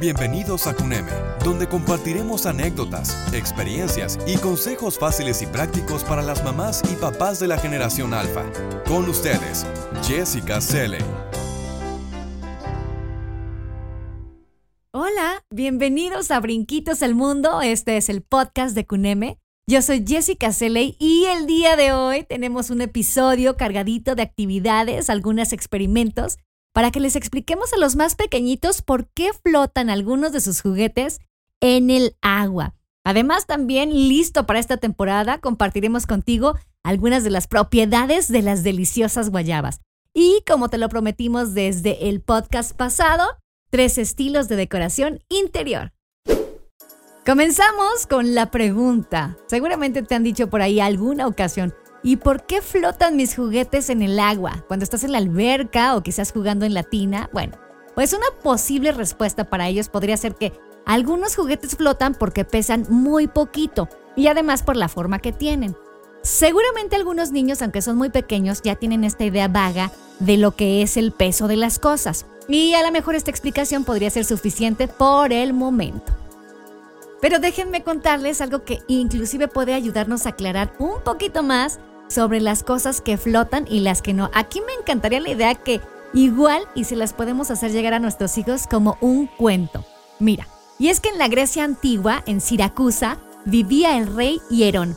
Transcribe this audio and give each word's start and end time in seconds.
Bienvenidos 0.00 0.66
a 0.66 0.74
CUNEME, 0.74 1.12
donde 1.44 1.68
compartiremos 1.68 2.46
anécdotas, 2.46 3.32
experiencias 3.32 4.18
y 4.26 4.36
consejos 4.38 4.98
fáciles 4.98 5.40
y 5.40 5.46
prácticos 5.46 6.02
para 6.02 6.20
las 6.20 6.42
mamás 6.42 6.82
y 6.92 6.96
papás 6.96 7.38
de 7.38 7.46
la 7.46 7.58
generación 7.58 8.12
alfa. 8.12 8.42
Con 8.88 9.08
ustedes, 9.08 9.64
Jessica 10.02 10.60
Selle. 10.60 10.98
Hola, 14.90 15.44
bienvenidos 15.50 16.32
a 16.32 16.40
Brinquitos 16.40 17.04
al 17.04 17.14
Mundo. 17.14 17.62
Este 17.62 17.96
es 17.96 18.08
el 18.08 18.22
podcast 18.22 18.74
de 18.74 18.86
CUNEME. 18.86 19.38
Yo 19.68 19.80
soy 19.80 20.04
Jessica 20.04 20.52
Seley 20.52 20.96
y 20.98 21.26
el 21.26 21.46
día 21.46 21.76
de 21.76 21.92
hoy 21.92 22.24
tenemos 22.24 22.70
un 22.70 22.80
episodio 22.80 23.56
cargadito 23.56 24.16
de 24.16 24.22
actividades, 24.22 25.08
algunos 25.08 25.52
experimentos 25.52 26.38
para 26.74 26.90
que 26.90 27.00
les 27.00 27.16
expliquemos 27.16 27.72
a 27.72 27.78
los 27.78 27.94
más 27.94 28.16
pequeñitos 28.16 28.82
por 28.82 29.06
qué 29.06 29.30
flotan 29.32 29.88
algunos 29.88 30.32
de 30.32 30.40
sus 30.40 30.60
juguetes 30.60 31.20
en 31.60 31.88
el 31.88 32.16
agua. 32.20 32.74
Además, 33.04 33.46
también 33.46 33.90
listo 33.90 34.44
para 34.44 34.58
esta 34.58 34.76
temporada, 34.76 35.38
compartiremos 35.38 36.06
contigo 36.06 36.56
algunas 36.82 37.22
de 37.22 37.30
las 37.30 37.46
propiedades 37.46 38.28
de 38.28 38.42
las 38.42 38.64
deliciosas 38.64 39.30
guayabas. 39.30 39.80
Y 40.12 40.42
como 40.46 40.68
te 40.68 40.78
lo 40.78 40.88
prometimos 40.88 41.54
desde 41.54 42.08
el 42.08 42.20
podcast 42.20 42.74
pasado, 42.76 43.24
tres 43.70 43.96
estilos 43.96 44.48
de 44.48 44.56
decoración 44.56 45.20
interior. 45.28 45.92
Comenzamos 47.24 48.06
con 48.08 48.34
la 48.34 48.50
pregunta. 48.50 49.36
Seguramente 49.46 50.02
te 50.02 50.14
han 50.14 50.24
dicho 50.24 50.50
por 50.50 50.60
ahí 50.60 50.80
alguna 50.80 51.26
ocasión, 51.26 51.72
¿Y 52.06 52.16
por 52.16 52.44
qué 52.44 52.60
flotan 52.60 53.16
mis 53.16 53.34
juguetes 53.34 53.88
en 53.88 54.02
el 54.02 54.20
agua? 54.20 54.62
Cuando 54.68 54.84
estás 54.84 55.04
en 55.04 55.12
la 55.12 55.18
alberca 55.18 55.96
o 55.96 56.02
quizás 56.02 56.32
jugando 56.32 56.66
en 56.66 56.74
la 56.74 56.82
tina. 56.82 57.30
Bueno, 57.32 57.56
pues 57.94 58.12
una 58.12 58.26
posible 58.42 58.92
respuesta 58.92 59.48
para 59.48 59.68
ellos 59.68 59.88
podría 59.88 60.18
ser 60.18 60.34
que 60.34 60.52
algunos 60.84 61.34
juguetes 61.34 61.76
flotan 61.76 62.14
porque 62.14 62.44
pesan 62.44 62.84
muy 62.90 63.26
poquito 63.26 63.88
y 64.16 64.26
además 64.26 64.62
por 64.62 64.76
la 64.76 64.90
forma 64.90 65.18
que 65.18 65.32
tienen. 65.32 65.74
Seguramente 66.20 66.94
algunos 66.94 67.32
niños, 67.32 67.62
aunque 67.62 67.80
son 67.80 67.96
muy 67.96 68.10
pequeños, 68.10 68.60
ya 68.62 68.74
tienen 68.74 69.02
esta 69.02 69.24
idea 69.24 69.48
vaga 69.48 69.90
de 70.18 70.36
lo 70.36 70.54
que 70.54 70.82
es 70.82 70.98
el 70.98 71.10
peso 71.10 71.48
de 71.48 71.56
las 71.56 71.78
cosas. 71.78 72.26
Y 72.48 72.74
a 72.74 72.82
lo 72.82 72.92
mejor 72.92 73.14
esta 73.14 73.30
explicación 73.30 73.84
podría 73.84 74.10
ser 74.10 74.26
suficiente 74.26 74.88
por 74.88 75.32
el 75.32 75.54
momento. 75.54 76.12
Pero 77.22 77.38
déjenme 77.38 77.82
contarles 77.82 78.42
algo 78.42 78.64
que 78.64 78.82
inclusive 78.88 79.48
puede 79.48 79.72
ayudarnos 79.72 80.26
a 80.26 80.30
aclarar 80.30 80.74
un 80.78 81.02
poquito 81.02 81.42
más 81.42 81.80
sobre 82.08 82.40
las 82.40 82.62
cosas 82.62 83.00
que 83.00 83.16
flotan 83.16 83.66
y 83.68 83.80
las 83.80 84.02
que 84.02 84.14
no. 84.14 84.30
Aquí 84.34 84.60
me 84.60 84.72
encantaría 84.80 85.20
la 85.20 85.30
idea 85.30 85.54
que 85.54 85.80
igual 86.12 86.62
y 86.74 86.84
si 86.84 86.94
las 86.94 87.12
podemos 87.12 87.50
hacer 87.50 87.72
llegar 87.72 87.94
a 87.94 87.98
nuestros 87.98 88.38
hijos 88.38 88.66
como 88.66 88.96
un 89.00 89.26
cuento. 89.26 89.84
Mira, 90.18 90.46
y 90.78 90.88
es 90.88 91.00
que 91.00 91.10
en 91.10 91.18
la 91.18 91.28
Grecia 91.28 91.64
antigua, 91.64 92.22
en 92.26 92.40
Siracusa, 92.40 93.18
vivía 93.44 93.98
el 93.98 94.14
rey 94.14 94.40
Hierón 94.50 94.96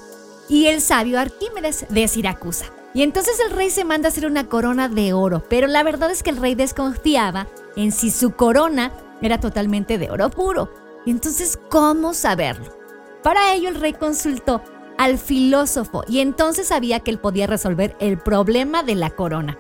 y 0.50 0.68
el 0.68 0.82
sabio 0.82 1.20
Arquímedes 1.20 1.86
de 1.90 2.08
Siracusa. 2.08 2.66
Y 2.94 3.04
entonces 3.04 3.40
el 3.40 3.52
rey 3.52 3.70
se 3.70 3.84
manda 3.84 4.08
a 4.08 4.12
hacer 4.12 4.26
una 4.26 4.48
corona 4.48 4.90
de 4.90 5.14
oro, 5.14 5.44
pero 5.50 5.68
la 5.68 5.84
verdad 5.84 6.10
es 6.10 6.24
que 6.24 6.32
el 6.32 6.38
rey 6.38 6.56
desconfiaba 6.56 7.48
en 7.76 7.92
si 7.92 8.10
su 8.10 8.32
corona 8.32 8.92
era 9.22 9.40
totalmente 9.40 9.98
de 9.98 10.10
oro 10.10 10.30
puro. 10.30 10.72
Y 11.06 11.12
entonces, 11.12 11.60
¿cómo 11.70 12.14
saberlo? 12.14 12.76
Para 13.24 13.54
ello 13.54 13.70
el 13.70 13.76
rey 13.76 13.94
consultó 13.94 14.62
al 14.98 15.18
filósofo 15.18 16.04
y 16.08 16.20
entonces 16.20 16.68
sabía 16.68 17.00
que 17.00 17.12
él 17.12 17.20
podía 17.20 17.48
resolver 17.48 17.96
el 18.00 18.18
problema 18.18 18.84
de 18.84 18.96
la 18.96 19.10
corona. 19.10 19.58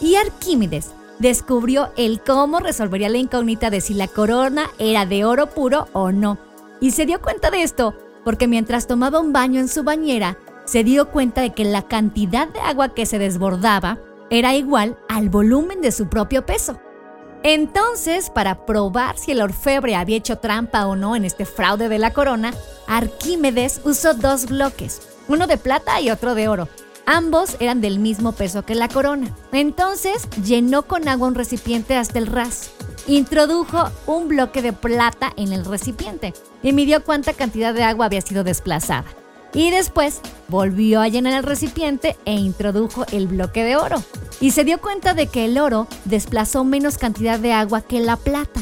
Y 0.00 0.16
Arquímedes 0.16 0.92
descubrió 1.18 1.90
el 1.96 2.20
cómo 2.20 2.60
resolvería 2.60 3.08
la 3.08 3.18
incógnita 3.18 3.70
de 3.70 3.80
si 3.80 3.94
la 3.94 4.08
corona 4.08 4.70
era 4.78 5.06
de 5.06 5.24
oro 5.24 5.46
puro 5.48 5.88
o 5.92 6.12
no. 6.12 6.38
Y 6.80 6.90
se 6.90 7.06
dio 7.06 7.20
cuenta 7.20 7.50
de 7.50 7.62
esto 7.62 7.94
porque 8.24 8.48
mientras 8.48 8.86
tomaba 8.86 9.20
un 9.20 9.32
baño 9.32 9.60
en 9.60 9.68
su 9.68 9.84
bañera, 9.84 10.38
se 10.64 10.82
dio 10.82 11.10
cuenta 11.10 11.42
de 11.42 11.52
que 11.52 11.64
la 11.64 11.82
cantidad 11.82 12.48
de 12.48 12.60
agua 12.60 12.94
que 12.94 13.06
se 13.06 13.18
desbordaba 13.18 13.98
era 14.30 14.54
igual 14.54 14.98
al 15.08 15.28
volumen 15.28 15.82
de 15.82 15.92
su 15.92 16.08
propio 16.08 16.46
peso. 16.46 16.80
Entonces, 17.46 18.30
para 18.30 18.64
probar 18.64 19.18
si 19.18 19.32
el 19.32 19.42
orfebre 19.42 19.96
había 19.96 20.16
hecho 20.16 20.38
trampa 20.38 20.86
o 20.86 20.96
no 20.96 21.14
en 21.14 21.26
este 21.26 21.44
fraude 21.44 21.90
de 21.90 21.98
la 21.98 22.14
corona, 22.14 22.54
Arquímedes 22.86 23.82
usó 23.84 24.14
dos 24.14 24.46
bloques, 24.46 25.02
uno 25.28 25.46
de 25.46 25.58
plata 25.58 26.00
y 26.00 26.10
otro 26.10 26.34
de 26.34 26.48
oro. 26.48 26.68
Ambos 27.04 27.58
eran 27.60 27.82
del 27.82 27.98
mismo 27.98 28.32
peso 28.32 28.64
que 28.64 28.74
la 28.74 28.88
corona. 28.88 29.28
Entonces 29.52 30.26
llenó 30.42 30.84
con 30.84 31.06
agua 31.06 31.28
un 31.28 31.34
recipiente 31.34 31.96
hasta 31.96 32.18
el 32.18 32.28
ras. 32.28 32.70
Introdujo 33.06 33.90
un 34.06 34.28
bloque 34.28 34.62
de 34.62 34.72
plata 34.72 35.30
en 35.36 35.52
el 35.52 35.66
recipiente 35.66 36.32
y 36.62 36.72
midió 36.72 37.04
cuánta 37.04 37.34
cantidad 37.34 37.74
de 37.74 37.84
agua 37.84 38.06
había 38.06 38.22
sido 38.22 38.42
desplazada. 38.42 39.04
Y 39.54 39.70
después 39.70 40.20
volvió 40.48 41.00
a 41.00 41.08
llenar 41.08 41.32
el 41.32 41.44
recipiente 41.44 42.16
e 42.24 42.34
introdujo 42.34 43.06
el 43.12 43.28
bloque 43.28 43.62
de 43.64 43.76
oro 43.76 44.02
y 44.40 44.50
se 44.50 44.64
dio 44.64 44.80
cuenta 44.80 45.14
de 45.14 45.28
que 45.28 45.44
el 45.44 45.58
oro 45.58 45.86
desplazó 46.04 46.64
menos 46.64 46.98
cantidad 46.98 47.38
de 47.38 47.52
agua 47.52 47.80
que 47.80 48.00
la 48.00 48.16
plata. 48.16 48.60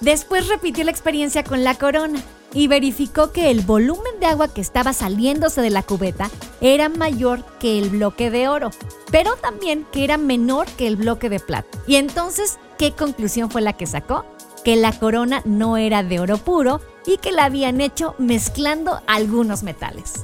Después 0.00 0.48
repitió 0.48 0.84
la 0.84 0.90
experiencia 0.90 1.44
con 1.44 1.64
la 1.64 1.76
corona 1.76 2.20
y 2.52 2.68
verificó 2.68 3.32
que 3.32 3.50
el 3.50 3.60
volumen 3.60 4.20
de 4.20 4.26
agua 4.26 4.52
que 4.52 4.60
estaba 4.60 4.92
saliéndose 4.92 5.62
de 5.62 5.70
la 5.70 5.82
cubeta 5.82 6.30
era 6.60 6.88
mayor 6.88 7.44
que 7.58 7.78
el 7.78 7.88
bloque 7.88 8.30
de 8.30 8.48
oro, 8.48 8.70
pero 9.10 9.36
también 9.36 9.86
que 9.90 10.04
era 10.04 10.18
menor 10.18 10.66
que 10.66 10.86
el 10.86 10.96
bloque 10.96 11.30
de 11.30 11.40
plata. 11.40 11.78
Y 11.86 11.96
entonces, 11.96 12.58
¿qué 12.78 12.92
conclusión 12.92 13.50
fue 13.50 13.62
la 13.62 13.72
que 13.72 13.86
sacó? 13.86 14.26
Que 14.64 14.76
la 14.76 14.92
corona 14.92 15.42
no 15.44 15.76
era 15.76 16.02
de 16.02 16.20
oro 16.20 16.38
puro 16.38 16.80
y 17.06 17.18
que 17.18 17.32
la 17.32 17.44
habían 17.44 17.80
hecho 17.80 18.14
mezclando 18.18 19.00
algunos 19.06 19.62
metales. 19.62 20.14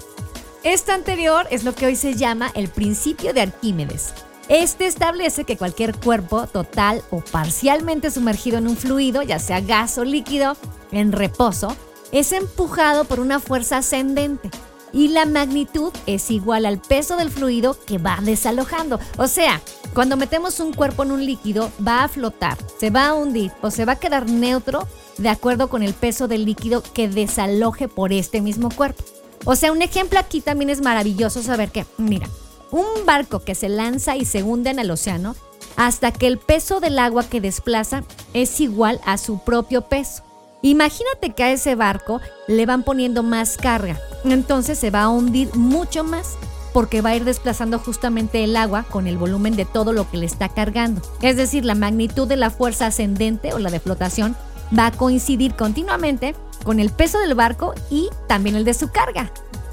Esto 0.63 0.93
anterior 0.93 1.47
es 1.51 1.65
lo 1.65 1.75
que 1.75 1.87
hoy 1.87 1.97
se 1.97 2.15
llama 2.15 2.51
el 2.55 2.69
principio 2.69 3.33
de 3.33 3.43
Arquímedes, 3.43 4.13
este 4.49 4.87
establece 4.87 5.45
que 5.45 5.59
cualquier 5.59 5.95
cuerpo 5.95 6.47
total 6.47 7.03
o 7.11 7.21
parcialmente 7.21 8.11
sumergido 8.11 8.57
en 8.57 8.67
un 8.67 8.79
fluido, 8.79 9.23
ya 9.23 9.39
sea 9.39 9.61
gas 9.61 9.99
o 9.99 10.05
líquido, 10.05 10.57
en 10.91 11.13
reposo, 11.13 11.77
es 12.13 12.33
empujado 12.33 13.05
por 13.05 13.21
una 13.21 13.41
fuerza 13.41 13.79
ascendente 13.79 14.51
y 14.91 15.09
la 15.09 15.27
magnitud 15.27 15.93
es 16.07 16.31
igual 16.31 16.65
al 16.65 16.81
peso 16.81 17.19
del 17.19 17.31
fluido 17.31 17.77
que 17.85 17.99
va 17.99 18.21
desalojando. 18.23 18.99
O 19.19 19.29
sea, 19.29 19.61
cuando 19.95 20.17
metemos 20.17 20.61
un 20.61 20.73
cuerpo 20.73 21.03
en 21.03 21.13
un 21.13 21.25
líquido, 21.25 21.71
va 21.87 22.05
a 22.05 22.09
flotar, 22.09 22.57
se 22.79 22.91
va 22.91 23.09
a 23.09 23.15
hundir 23.15 23.51
o 23.63 23.71
se 23.71 23.85
va 23.85 23.93
a 23.93 23.99
quedar 23.99 24.29
neutro 24.31 24.87
de 25.17 25.29
acuerdo 25.29 25.69
con 25.69 25.83
el 25.83 25.95
peso 25.95 26.29
del 26.29 26.45
líquido 26.45 26.83
que 26.83 27.09
desaloje 27.09 27.89
por 27.89 28.13
este 28.13 28.41
mismo 28.41 28.71
cuerpo. 28.71 29.03
O 29.45 29.57
sea, 29.57 29.73
un 29.73 29.83
ejemplo 29.83 30.19
aquí 30.19 30.41
también 30.41 30.71
es 30.71 30.81
maravilloso 30.81 31.43
saber 31.43 31.71
que, 31.71 31.87
mira, 31.97 32.29
un 32.71 32.85
barco 33.07 33.41
que 33.41 33.55
se 33.55 33.69
lanza 33.69 34.17
y 34.17 34.25
se 34.25 34.43
hunde 34.43 34.71
en 34.71 34.79
el 34.79 34.91
océano 34.91 35.35
hasta 35.77 36.13
que 36.13 36.27
el 36.27 36.39
peso 36.39 36.81
del 36.81 36.99
agua 36.99 37.25
que 37.25 37.41
desplaza 37.41 38.05
es 38.35 38.61
igual 38.61 39.01
a 39.05 39.17
su 39.17 39.39
propio 39.39 39.83
peso. 39.83 40.23
Imagínate 40.61 41.31
que 41.35 41.45
a 41.45 41.53
ese 41.53 41.77
barco 41.77 42.21
le 42.49 42.67
van 42.67 42.83
poniendo 42.83 43.23
más 43.23 43.57
carga, 43.57 44.01
entonces 44.25 44.79
se 44.79 44.91
va 44.91 45.03
a 45.03 45.09
hundir 45.09 45.55
mucho 45.55 46.03
más 46.03 46.37
porque 46.79 47.01
va 47.01 47.11
a 47.11 47.17
ir 47.17 47.25
desplazando 47.25 47.81
justamente 47.81 48.45
el 48.45 48.57
agua 48.57 48.85
con 48.85 49.09
el 49.09 49.19
volumen 49.19 49.57
de 49.57 49.65
todo 49.65 49.93
lo 49.93 50.09
que 50.09 50.17
le 50.17 50.27
está 50.27 50.49
cargando. 50.49 51.03
Es 51.23 51.37
decir, 51.37 51.65
la 51.65 51.75
magnitud 51.75 52.29
de 52.29 52.37
la 52.37 52.51
fuerza 52.51 52.87
ascendente 52.87 53.53
o 53.53 53.59
la 53.59 53.73
de 53.73 53.81
flotación 53.81 54.37
va 54.79 54.87
a 54.87 54.93
coincidir 54.93 55.57
continuamente 55.57 56.37
con 56.63 56.79
el 56.79 56.91
peso 56.91 57.19
del 57.19 57.35
barco 57.35 57.75
y 57.91 58.11
también 58.29 58.55
el 58.55 58.65
de 58.65 58.75
su 58.75 58.93
carga. 58.93 59.33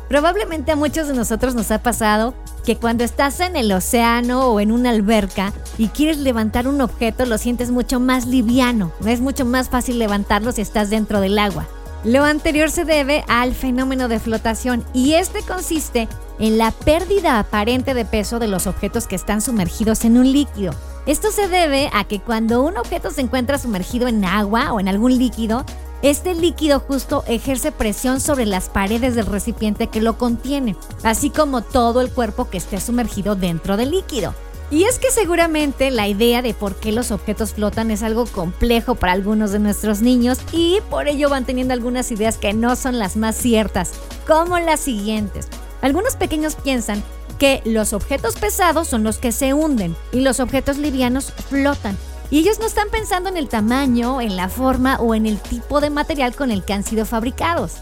Probablemente 0.10 0.72
a 0.72 0.76
muchos 0.76 1.08
de 1.08 1.14
nosotros 1.14 1.54
nos 1.54 1.70
ha 1.70 1.84
pasado 1.84 2.34
que 2.66 2.78
cuando 2.78 3.04
estás 3.04 3.40
en 3.40 3.56
el 3.56 3.72
océano 3.72 4.48
o 4.48 4.60
en 4.60 4.72
una 4.72 4.90
alberca 4.90 5.54
y 5.78 5.90
quieres 5.90 6.18
levantar 6.18 6.68
un 6.68 6.82
objeto 6.82 7.28
lo 7.28 7.38
sientes 7.38 7.70
mucho 7.70 8.00
más 8.00 8.26
liviano, 8.26 8.92
es 9.06 9.22
mucho 9.22 9.46
más 9.46 9.70
fácil 9.70 10.00
levantarlo 10.00 10.52
si 10.52 10.62
estás 10.62 10.90
dentro 10.90 11.22
del 11.22 11.38
agua. 11.38 11.68
Lo 12.06 12.24
anterior 12.24 12.70
se 12.70 12.86
debe 12.86 13.26
al 13.28 13.56
fenómeno 13.56 14.08
de 14.08 14.20
flotación 14.20 14.86
y 14.94 15.14
este 15.14 15.42
consiste 15.42 16.08
en 16.38 16.60
la 16.60 16.70
pérdida 16.70 17.40
aparente 17.40 17.96
de 17.96 18.06
peso 18.06 18.38
de 18.38 18.48
los 18.48 18.68
objetos 18.68 19.08
que 19.08 19.16
están 19.16 19.42
sumergidos 19.42 20.06
en 20.06 20.20
un 20.20 20.32
líquido. 20.32 20.72
Esto 21.08 21.32
se 21.32 21.48
debe 21.48 21.90
a 21.94 22.04
que 22.04 22.20
cuando 22.20 22.62
un 22.62 22.78
objeto 22.78 23.10
se 23.10 23.22
encuentra 23.22 23.58
sumergido 23.58 24.08
en 24.08 24.24
agua 24.24 24.72
o 24.72 24.80
en 24.80 24.88
algún 24.88 25.18
líquido, 25.18 25.66
este 26.04 26.36
líquido 26.36 26.80
justo 26.80 27.24
ejerce 27.26 27.72
presión 27.72 28.22
sobre 28.22 28.46
las 28.46 28.70
paredes 28.70 29.16
del 29.16 29.26
recipiente 29.26 29.88
que 29.88 30.00
lo 30.00 30.20
contiene, 30.20 30.76
así 31.02 31.32
como 31.32 31.64
todo 31.64 32.02
el 32.02 32.12
cuerpo 32.12 32.52
que 32.52 32.58
esté 32.58 32.80
sumergido 32.80 33.36
dentro 33.36 33.78
del 33.78 33.90
líquido. 33.90 34.36
Y 34.72 34.86
es 34.86 34.98
que 34.98 35.12
seguramente 35.12 35.92
la 35.92 36.08
idea 36.08 36.42
de 36.42 36.54
por 36.54 36.76
qué 36.76 36.92
los 36.92 37.12
objetos 37.12 37.54
flotan 37.54 37.92
es 37.92 38.02
algo 38.02 38.26
complejo 38.26 38.96
para 38.96 39.14
algunos 39.14 39.52
de 39.52 39.60
nuestros 39.60 40.02
niños 40.02 40.40
y 40.52 40.80
por 40.90 41.08
ello 41.08 41.30
van 41.30 41.46
teniendo 41.46 41.74
algunas 41.74 42.12
ideas 42.12 42.38
que 42.38 42.54
no 42.54 42.76
son 42.76 42.98
las 42.98 43.16
más 43.16 43.36
ciertas, 43.36 43.92
como 44.28 44.58
las 44.58 44.80
siguientes. 44.80 45.48
Algunos 45.82 46.16
pequeños 46.16 46.56
piensan 46.56 47.04
que 47.38 47.62
los 47.64 47.94
objetos 47.94 48.36
pesados 48.36 48.88
son 48.88 49.04
los 49.04 49.18
que 49.18 49.32
se 49.32 49.54
hunden 49.54 49.96
y 50.12 50.22
los 50.22 50.40
objetos 50.40 50.78
livianos 50.78 51.32
flotan. 51.50 51.96
Y 52.32 52.40
ellos 52.40 52.58
no 52.60 52.66
están 52.66 52.90
pensando 52.90 53.30
en 53.30 53.38
el 53.38 53.50
tamaño, 53.50 54.20
en 54.20 54.36
la 54.36 54.50
forma 54.50 54.98
o 55.00 55.14
en 55.14 55.28
el 55.28 55.40
tipo 55.40 55.80
de 55.80 55.92
material 55.92 56.36
con 56.36 56.50
el 56.50 56.64
que 56.64 56.74
han 56.74 56.84
sido 56.84 57.06
fabricados. 57.06 57.74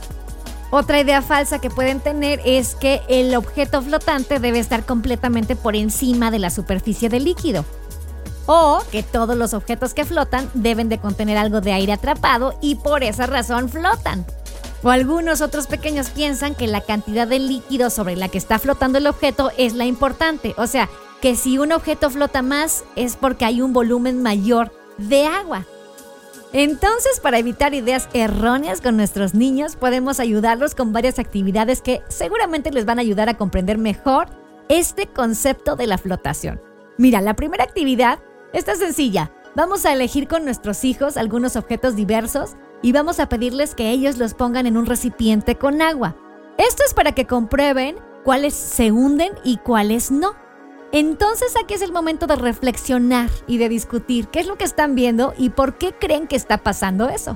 Otra 0.75 0.99
idea 0.99 1.21
falsa 1.21 1.59
que 1.59 1.69
pueden 1.69 1.99
tener 1.99 2.41
es 2.45 2.73
que 2.73 3.03
el 3.07 3.35
objeto 3.35 3.83
flotante 3.83 4.39
debe 4.39 4.57
estar 4.57 4.83
completamente 4.87 5.55
por 5.55 5.75
encima 5.75 6.31
de 6.31 6.39
la 6.39 6.49
superficie 6.49 7.09
del 7.09 7.25
líquido. 7.25 7.63
O 8.47 8.81
que 8.91 9.03
todos 9.03 9.37
los 9.37 9.53
objetos 9.53 9.93
que 9.93 10.03
flotan 10.03 10.49
deben 10.55 10.89
de 10.89 10.97
contener 10.97 11.37
algo 11.37 11.61
de 11.61 11.73
aire 11.73 11.93
atrapado 11.93 12.57
y 12.59 12.73
por 12.73 13.03
esa 13.03 13.27
razón 13.27 13.69
flotan. 13.69 14.25
O 14.81 14.89
algunos 14.89 15.41
otros 15.41 15.67
pequeños 15.67 16.09
piensan 16.09 16.55
que 16.55 16.65
la 16.65 16.81
cantidad 16.81 17.27
de 17.27 17.37
líquido 17.37 17.91
sobre 17.91 18.15
la 18.15 18.29
que 18.29 18.39
está 18.39 18.57
flotando 18.57 18.97
el 18.97 19.05
objeto 19.05 19.51
es 19.59 19.75
la 19.75 19.85
importante. 19.85 20.55
O 20.57 20.65
sea, 20.65 20.89
que 21.21 21.35
si 21.35 21.59
un 21.59 21.71
objeto 21.71 22.09
flota 22.09 22.41
más 22.41 22.83
es 22.95 23.15
porque 23.15 23.45
hay 23.45 23.61
un 23.61 23.73
volumen 23.73 24.23
mayor 24.23 24.71
de 24.97 25.27
agua. 25.27 25.67
Entonces, 26.53 27.19
para 27.19 27.39
evitar 27.39 27.73
ideas 27.73 28.07
erróneas 28.13 28.79
con 28.79 28.95
nuestros 28.95 29.33
niños, 29.33 29.75
podemos 29.75 30.19
ayudarlos 30.19 30.75
con 30.75 30.93
varias 30.93 31.17
actividades 31.17 31.81
que 31.81 32.03
seguramente 32.09 32.71
les 32.71 32.85
van 32.85 32.99
a 32.99 33.01
ayudar 33.01 33.27
a 33.27 33.37
comprender 33.37 33.79
mejor 33.79 34.27
este 34.69 35.07
concepto 35.07 35.75
de 35.75 35.87
la 35.87 35.97
flotación. 35.97 36.61
Mira, 36.99 37.21
la 37.21 37.35
primera 37.35 37.63
actividad 37.63 38.19
está 38.53 38.75
sencilla. 38.75 39.31
Vamos 39.55 39.87
a 39.87 39.93
elegir 39.93 40.27
con 40.27 40.45
nuestros 40.45 40.83
hijos 40.83 41.17
algunos 41.17 41.55
objetos 41.55 41.95
diversos 41.95 42.55
y 42.83 42.91
vamos 42.91 43.19
a 43.19 43.29
pedirles 43.29 43.73
que 43.73 43.89
ellos 43.89 44.19
los 44.19 44.35
pongan 44.35 44.67
en 44.67 44.77
un 44.77 44.85
recipiente 44.85 45.55
con 45.55 45.81
agua. 45.81 46.15
Esto 46.59 46.83
es 46.85 46.93
para 46.93 47.13
que 47.13 47.25
comprueben 47.25 47.95
cuáles 48.23 48.53
se 48.53 48.91
hunden 48.91 49.33
y 49.43 49.57
cuáles 49.57 50.11
no. 50.11 50.42
Entonces 50.93 51.55
aquí 51.59 51.73
es 51.73 51.81
el 51.81 51.91
momento 51.91 52.27
de 52.27 52.35
reflexionar 52.35 53.27
y 53.47 53.57
de 53.57 53.67
discutir 53.67 54.27
qué 54.27 54.41
es 54.41 54.45
lo 54.45 54.59
que 54.59 54.63
están 54.63 54.93
viendo 54.93 55.33
y 55.39 55.49
por 55.49 55.79
qué 55.79 55.91
creen 55.91 56.27
que 56.27 56.35
está 56.35 56.59
pasando 56.59 57.09
eso. 57.09 57.35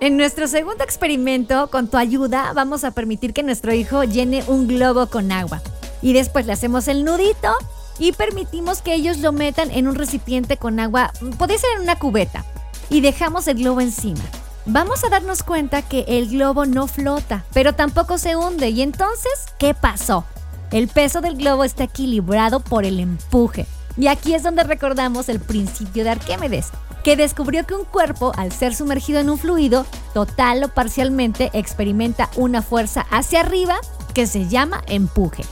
En 0.00 0.16
nuestro 0.16 0.48
segundo 0.48 0.82
experimento, 0.82 1.70
con 1.70 1.86
tu 1.86 1.96
ayuda, 1.96 2.52
vamos 2.52 2.82
a 2.82 2.90
permitir 2.90 3.32
que 3.32 3.44
nuestro 3.44 3.72
hijo 3.72 4.02
llene 4.02 4.42
un 4.48 4.66
globo 4.66 5.06
con 5.06 5.30
agua. 5.30 5.62
Y 6.02 6.12
después 6.12 6.44
le 6.44 6.52
hacemos 6.52 6.88
el 6.88 7.04
nudito 7.04 7.54
y 8.00 8.10
permitimos 8.12 8.82
que 8.82 8.94
ellos 8.94 9.18
lo 9.18 9.30
metan 9.30 9.70
en 9.70 9.86
un 9.86 9.94
recipiente 9.94 10.56
con 10.56 10.80
agua, 10.80 11.12
puede 11.38 11.56
ser 11.56 11.70
en 11.76 11.82
una 11.82 12.00
cubeta, 12.00 12.44
y 12.88 13.00
dejamos 13.00 13.46
el 13.46 13.58
globo 13.58 13.80
encima. 13.80 14.24
Vamos 14.66 15.04
a 15.04 15.08
darnos 15.08 15.44
cuenta 15.44 15.82
que 15.82 16.04
el 16.08 16.28
globo 16.28 16.66
no 16.66 16.88
flota, 16.88 17.44
pero 17.52 17.74
tampoco 17.74 18.18
se 18.18 18.34
hunde. 18.34 18.70
¿Y 18.70 18.82
entonces 18.82 19.30
qué 19.58 19.72
pasó? 19.72 20.24
El 20.72 20.86
peso 20.86 21.20
del 21.20 21.36
globo 21.36 21.64
está 21.64 21.84
equilibrado 21.84 22.60
por 22.60 22.84
el 22.84 23.00
empuje. 23.00 23.66
Y 23.96 24.06
aquí 24.06 24.34
es 24.34 24.44
donde 24.44 24.62
recordamos 24.62 25.28
el 25.28 25.40
principio 25.40 26.04
de 26.04 26.10
Arquímedes, 26.10 26.68
que 27.02 27.16
descubrió 27.16 27.66
que 27.66 27.74
un 27.74 27.84
cuerpo, 27.84 28.32
al 28.36 28.52
ser 28.52 28.74
sumergido 28.74 29.18
en 29.18 29.30
un 29.30 29.38
fluido, 29.38 29.84
total 30.14 30.62
o 30.62 30.68
parcialmente 30.68 31.50
experimenta 31.54 32.30
una 32.36 32.62
fuerza 32.62 33.04
hacia 33.10 33.40
arriba 33.40 33.80
que 34.14 34.28
se 34.28 34.46
llama 34.48 34.82
empuje. 34.86 35.42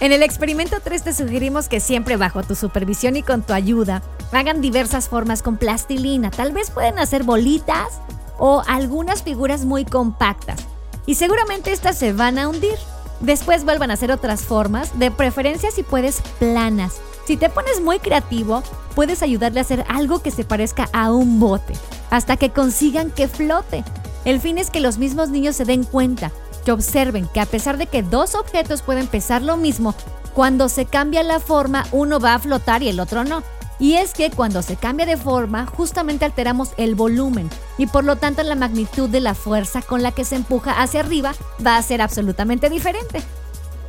En 0.00 0.10
el 0.10 0.24
experimento 0.24 0.78
3 0.82 1.04
te 1.04 1.14
sugerimos 1.14 1.68
que 1.68 1.78
siempre 1.78 2.16
bajo 2.16 2.42
tu 2.42 2.56
supervisión 2.56 3.16
y 3.16 3.22
con 3.22 3.42
tu 3.42 3.52
ayuda 3.52 4.02
hagan 4.32 4.60
diversas 4.60 5.08
formas 5.08 5.42
con 5.42 5.56
plastilina. 5.56 6.32
Tal 6.32 6.52
vez 6.52 6.72
pueden 6.72 6.98
hacer 6.98 7.22
bolitas 7.22 8.00
o 8.38 8.64
algunas 8.66 9.22
figuras 9.22 9.64
muy 9.64 9.84
compactas. 9.84 10.58
Y 11.06 11.14
seguramente 11.14 11.72
estas 11.72 11.96
se 11.96 12.12
van 12.12 12.38
a 12.38 12.48
hundir. 12.48 12.76
Después 13.24 13.64
vuelvan 13.64 13.90
a 13.90 13.94
hacer 13.94 14.12
otras 14.12 14.42
formas, 14.42 14.98
de 14.98 15.10
preferencia 15.10 15.70
si 15.70 15.82
puedes 15.82 16.20
planas. 16.38 17.00
Si 17.26 17.38
te 17.38 17.48
pones 17.48 17.80
muy 17.80 17.98
creativo, 17.98 18.62
puedes 18.94 19.22
ayudarle 19.22 19.60
a 19.60 19.62
hacer 19.62 19.82
algo 19.88 20.20
que 20.20 20.30
se 20.30 20.44
parezca 20.44 20.90
a 20.92 21.10
un 21.10 21.40
bote, 21.40 21.72
hasta 22.10 22.36
que 22.36 22.50
consigan 22.50 23.10
que 23.10 23.26
flote. 23.26 23.82
El 24.26 24.42
fin 24.42 24.58
es 24.58 24.68
que 24.68 24.80
los 24.80 24.98
mismos 24.98 25.30
niños 25.30 25.56
se 25.56 25.64
den 25.64 25.84
cuenta, 25.84 26.32
que 26.66 26.72
observen 26.72 27.26
que 27.32 27.40
a 27.40 27.46
pesar 27.46 27.78
de 27.78 27.86
que 27.86 28.02
dos 28.02 28.34
objetos 28.34 28.82
pueden 28.82 29.06
pesar 29.06 29.40
lo 29.40 29.56
mismo, 29.56 29.94
cuando 30.34 30.68
se 30.68 30.84
cambia 30.84 31.22
la 31.22 31.40
forma 31.40 31.86
uno 31.92 32.20
va 32.20 32.34
a 32.34 32.38
flotar 32.38 32.82
y 32.82 32.90
el 32.90 33.00
otro 33.00 33.24
no. 33.24 33.42
Y 33.78 33.94
es 33.94 34.12
que 34.12 34.30
cuando 34.30 34.62
se 34.62 34.76
cambia 34.76 35.06
de 35.06 35.16
forma, 35.16 35.66
justamente 35.66 36.24
alteramos 36.24 36.70
el 36.76 36.94
volumen 36.94 37.50
y 37.76 37.86
por 37.86 38.04
lo 38.04 38.16
tanto 38.16 38.42
la 38.42 38.54
magnitud 38.54 39.08
de 39.08 39.20
la 39.20 39.34
fuerza 39.34 39.82
con 39.82 40.02
la 40.02 40.12
que 40.12 40.24
se 40.24 40.36
empuja 40.36 40.80
hacia 40.80 41.00
arriba 41.00 41.34
va 41.64 41.76
a 41.76 41.82
ser 41.82 42.00
absolutamente 42.00 42.70
diferente. 42.70 43.22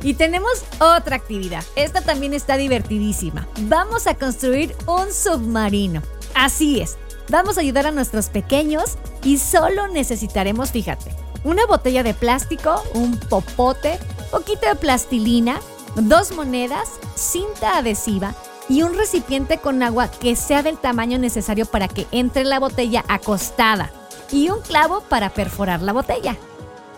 Y 0.02 0.14
tenemos 0.14 0.64
otra 0.80 1.16
actividad. 1.16 1.64
Esta 1.74 2.00
también 2.00 2.34
está 2.34 2.56
divertidísima. 2.56 3.46
Vamos 3.62 4.06
a 4.06 4.14
construir 4.14 4.74
un 4.86 5.12
submarino. 5.12 6.02
Así 6.34 6.80
es. 6.80 6.98
Vamos 7.28 7.56
a 7.56 7.60
ayudar 7.60 7.86
a 7.86 7.92
nuestros 7.92 8.28
pequeños 8.28 8.98
y 9.24 9.38
solo 9.38 9.88
necesitaremos, 9.88 10.70
fíjate, 10.70 11.10
una 11.44 11.66
botella 11.66 12.02
de 12.02 12.14
plástico, 12.14 12.82
un 12.94 13.18
popote, 13.18 13.98
poquito 14.30 14.68
de 14.68 14.76
plastilina, 14.76 15.58
dos 15.96 16.32
monedas, 16.32 16.88
cinta 17.16 17.78
adhesiva 17.78 18.34
y 18.68 18.82
un 18.82 18.96
recipiente 18.96 19.58
con 19.58 19.82
agua 19.82 20.10
que 20.10 20.36
sea 20.36 20.62
del 20.62 20.78
tamaño 20.78 21.18
necesario 21.18 21.66
para 21.66 21.88
que 21.88 22.06
entre 22.10 22.44
la 22.44 22.58
botella 22.58 23.04
acostada 23.08 23.90
y 24.32 24.48
un 24.50 24.60
clavo 24.60 25.02
para 25.02 25.30
perforar 25.30 25.82
la 25.82 25.92
botella. 25.92 26.36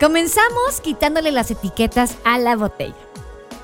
Comenzamos 0.01 0.81
quitándole 0.83 1.33
las 1.33 1.51
etiquetas 1.51 2.17
a 2.25 2.39
la 2.39 2.57
botella. 2.57 2.95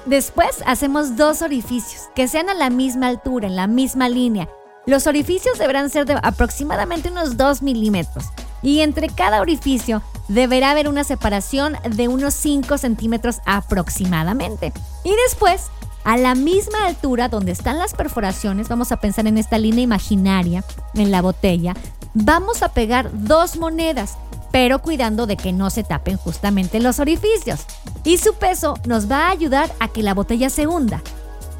Después 0.07 0.63
hacemos 0.67 1.17
dos 1.17 1.41
orificios 1.41 2.03
que 2.15 2.29
sean 2.29 2.51
a 2.51 2.55
la 2.55 2.69
misma 2.69 3.09
altura, 3.09 3.47
en 3.47 3.57
la 3.57 3.67
misma 3.67 4.09
línea. 4.09 4.49
Los 4.87 5.07
orificios 5.07 5.59
deberán 5.59 5.89
ser 5.89 6.05
de 6.05 6.19
aproximadamente 6.23 7.11
unos 7.11 7.39
2 7.39 7.63
milímetros 7.63 8.27
y 8.63 8.81
entre 8.81 9.09
cada 9.09 9.41
orificio 9.41 10.03
deberá 10.29 10.73
haber 10.73 10.89
una 10.89 11.05
separación 11.05 11.79
de 11.89 12.09
unos 12.09 12.35
5 12.35 12.77
centímetros 12.77 13.41
aproximadamente. 13.47 14.73
Y 15.05 15.13
después 15.27 15.71
a 16.05 16.17
la 16.17 16.35
misma 16.35 16.87
altura 16.87 17.29
donde 17.29 17.53
están 17.53 17.79
las 17.79 17.95
perforaciones, 17.95 18.69
vamos 18.69 18.93
a 18.93 19.01
pensar 19.01 19.27
en 19.27 19.39
esta 19.39 19.59
línea 19.59 19.83
imaginaria, 19.83 20.63
en 20.95 21.11
la 21.11 21.23
botella, 21.23 21.75
vamos 22.13 22.63
a 22.63 22.69
pegar 22.69 23.11
dos 23.13 23.57
monedas, 23.57 24.17
pero 24.53 24.81
cuidando 24.81 25.27
de 25.27 25.37
que 25.37 25.53
no 25.53 25.71
se 25.71 25.83
tapen 25.83 26.17
justamente 26.17 26.79
los 26.79 27.01
orificios. 27.01 27.67
Y 28.05 28.19
su 28.19 28.35
peso 28.35 28.75
nos 28.87 29.11
va 29.11 29.27
a 29.27 29.31
ayudar 29.31 29.73
a 29.81 29.89
que 29.89 30.03
la 30.03 30.15
botella 30.15 30.51
se 30.51 30.67
hunda. 30.67 31.03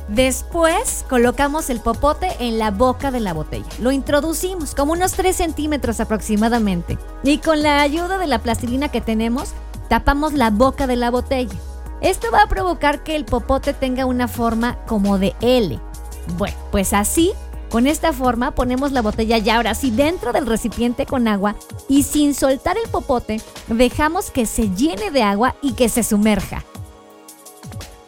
Después 0.09 1.05
colocamos 1.09 1.71
el 1.71 1.81
popote 1.81 2.29
en 2.39 2.59
la 2.59 2.71
boca 2.71 3.11
de 3.11 3.21
la 3.21 3.33
botella. 3.33 3.65
Lo 3.81 3.91
introducimos 3.91 4.75
como 4.75 4.93
unos 4.93 5.13
3 5.13 5.35
centímetros 5.35 5.99
aproximadamente. 5.99 6.99
Y 7.23 7.39
con 7.39 7.63
la 7.63 7.81
ayuda 7.81 8.19
de 8.19 8.27
la 8.27 8.41
plastilina 8.41 8.91
que 8.91 9.01
tenemos, 9.01 9.55
tapamos 9.89 10.35
la 10.35 10.51
boca 10.51 10.87
de 10.87 10.97
la 10.97 11.11
botella. 11.11 11.57
Esto 12.05 12.31
va 12.31 12.43
a 12.43 12.49
provocar 12.49 13.03
que 13.03 13.17
el 13.17 13.25
popote 13.25 13.73
tenga 13.73 14.05
una 14.05 14.29
forma 14.29 14.77
como 14.85 15.19
de 15.19 15.35
L. 15.41 15.81
Bueno, 16.37 16.55
pues 16.71 16.93
así, 16.93 17.33
con 17.71 17.87
esta 17.87 18.13
forma 18.13 18.51
ponemos 18.51 18.93
la 18.93 19.01
botella 19.01 19.39
ya 19.39 19.57
ahora 19.57 19.75
sí 19.75 19.91
dentro 19.91 20.35
del 20.35 20.47
recipiente 20.47 21.07
con 21.07 21.27
agua 21.29 21.57
y 21.89 22.03
sin 22.03 22.35
soltar 22.35 22.77
el 22.77 22.91
popote 22.91 23.41
dejamos 23.69 24.31
que 24.31 24.45
se 24.45 24.69
llene 24.75 25.11
de 25.13 25.23
agua 25.23 25.57
y 25.63 25.73
que 25.73 25.89
se 25.89 26.03
sumerja. 26.03 26.63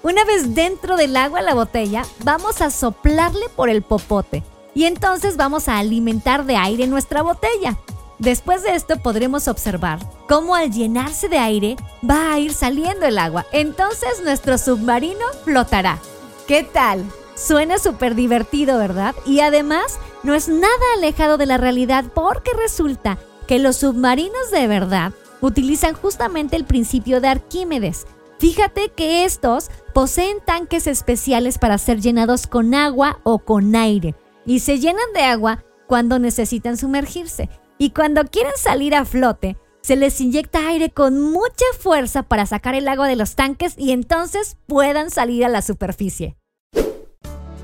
Una 0.02 0.26
vez 0.26 0.54
dentro 0.54 0.98
del 0.98 1.16
agua 1.16 1.40
la 1.40 1.54
botella, 1.54 2.04
vamos 2.22 2.60
a 2.60 2.70
soplarle 2.70 3.48
por 3.56 3.70
el 3.70 3.80
popote 3.80 4.42
y 4.74 4.84
entonces 4.84 5.38
vamos 5.38 5.70
a 5.70 5.78
alimentar 5.78 6.44
de 6.44 6.56
aire 6.56 6.86
nuestra 6.86 7.22
botella. 7.22 7.78
Después 8.18 8.62
de 8.62 8.74
esto 8.74 8.96
podremos 8.98 9.46
observar 9.46 9.98
cómo 10.26 10.54
al 10.54 10.72
llenarse 10.72 11.28
de 11.28 11.38
aire 11.38 11.76
va 12.08 12.32
a 12.32 12.38
ir 12.38 12.54
saliendo 12.54 13.06
el 13.06 13.18
agua. 13.18 13.44
Entonces 13.52 14.22
nuestro 14.24 14.56
submarino 14.56 15.24
flotará. 15.44 15.98
¿Qué 16.46 16.62
tal? 16.62 17.04
Suena 17.34 17.78
súper 17.78 18.14
divertido, 18.14 18.78
¿verdad? 18.78 19.14
Y 19.26 19.40
además 19.40 19.98
no 20.22 20.34
es 20.34 20.48
nada 20.48 20.66
alejado 20.96 21.36
de 21.36 21.46
la 21.46 21.58
realidad 21.58 22.06
porque 22.14 22.52
resulta 22.54 23.18
que 23.46 23.58
los 23.58 23.76
submarinos 23.76 24.50
de 24.50 24.66
verdad 24.66 25.12
utilizan 25.42 25.94
justamente 25.94 26.56
el 26.56 26.64
principio 26.64 27.20
de 27.20 27.28
Arquímedes. 27.28 28.06
Fíjate 28.38 28.88
que 28.88 29.24
estos 29.24 29.70
poseen 29.92 30.38
tanques 30.44 30.86
especiales 30.86 31.58
para 31.58 31.78
ser 31.78 32.00
llenados 32.00 32.46
con 32.46 32.74
agua 32.74 33.20
o 33.24 33.38
con 33.38 33.76
aire 33.76 34.14
y 34.46 34.60
se 34.60 34.78
llenan 34.78 35.12
de 35.14 35.22
agua 35.22 35.64
cuando 35.86 36.18
necesitan 36.18 36.76
sumergirse. 36.76 37.48
Y 37.78 37.90
cuando 37.90 38.24
quieren 38.24 38.52
salir 38.56 38.94
a 38.94 39.04
flote, 39.04 39.56
se 39.82 39.96
les 39.96 40.20
inyecta 40.20 40.66
aire 40.68 40.90
con 40.90 41.20
mucha 41.20 41.64
fuerza 41.78 42.22
para 42.22 42.46
sacar 42.46 42.74
el 42.74 42.88
agua 42.88 43.06
de 43.06 43.16
los 43.16 43.34
tanques 43.34 43.74
y 43.76 43.92
entonces 43.92 44.56
puedan 44.66 45.10
salir 45.10 45.44
a 45.44 45.48
la 45.48 45.62
superficie. 45.62 46.36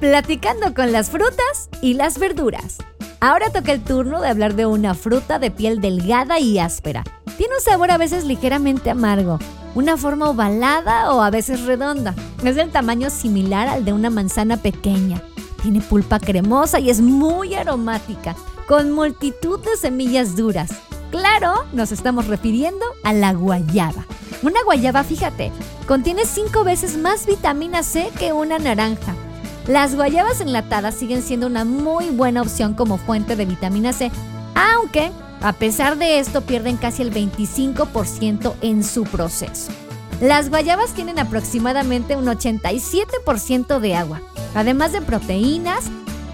Platicando 0.01 0.75
con 0.75 0.93
las 0.93 1.11
frutas 1.11 1.71
y 1.81 1.95
las 1.95 2.19
verduras. 2.19 2.79
Ahora 3.21 3.51
toca 3.51 3.73
el 3.73 3.83
turno 3.83 4.21
de 4.21 4.29
hablar 4.29 4.55
de 4.55 4.67
una 4.67 4.95
fruta 4.95 5.39
de 5.39 5.51
piel 5.51 5.81
delgada 5.81 6.39
y 6.41 6.59
áspera. 6.59 7.05
Tiene 7.39 7.55
un 7.55 7.61
sabor 7.61 7.91
a 7.91 7.99
veces 7.99 8.25
ligeramente 8.25 8.91
amargo, 8.91 9.39
una 9.75 9.97
forma 9.97 10.29
ovalada 10.29 11.15
o 11.15 11.23
a 11.23 11.31
veces 11.31 11.63
redonda. 11.63 12.15
Es 12.45 12.57
del 12.57 12.71
tamaño 12.71 13.11
similar 13.11 13.69
al 13.69 13.85
de 13.85 13.93
una 13.93 14.11
manzana 14.11 14.57
pequeña 14.57 15.23
Tiene 15.63 15.81
pulpa 15.81 16.19
cremosa 16.19 16.81
y 16.81 16.91
es 16.91 17.01
muy 17.01 17.55
aromática, 17.55 18.37
con 18.67 18.93
multitud 18.93 19.61
de 19.61 19.77
semillas 19.77 20.37
duras. 20.37 20.71
Claro, 21.11 21.67
nos 21.73 21.93
estamos 21.93 22.27
refiriendo 22.27 22.85
a 23.05 23.13
la 23.13 23.33
guayaba. 23.33 24.07
Una 24.43 24.63
guayaba, 24.65 25.05
fíjate, 25.05 25.53
contiene 25.87 26.25
cinco 26.25 26.65
veces 26.65 26.97
más 26.97 27.27
vitamina 27.27 27.83
C 27.83 28.11
que 28.19 28.33
una 28.33 28.59
naranja. 28.59 29.15
Las 29.67 29.95
guayabas 29.95 30.41
enlatadas 30.41 30.95
siguen 30.95 31.23
siendo 31.23 31.47
una 31.47 31.65
muy 31.65 32.11
buena 32.11 32.43
opción 32.43 32.75
como 32.75 32.99
fuente 32.99 33.37
de 33.37 33.45
vitamina 33.45 33.93
C, 33.93 34.11
aunque 34.55 35.13
a 35.43 35.53
pesar 35.53 35.99
de 35.99 36.19
esto 36.19 36.41
pierden 36.43 36.77
casi 36.77 37.03
el 37.03 37.13
25% 37.13 38.55
en 38.63 38.83
su 38.83 39.05
proceso. 39.05 39.71
Las 40.21 40.51
guayabas 40.51 40.93
tienen 40.93 41.19
aproximadamente 41.19 42.17
un 42.17 42.27
87% 42.27 43.81
de 43.81 43.95
agua, 43.97 44.21
además 44.55 44.93
de 44.93 45.03
proteínas, 45.03 45.87